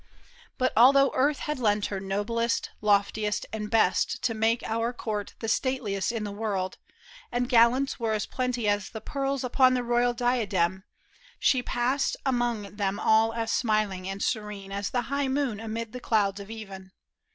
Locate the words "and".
3.53-3.69, 7.31-7.47, 14.09-14.23